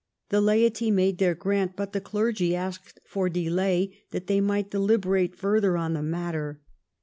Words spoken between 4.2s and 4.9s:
they might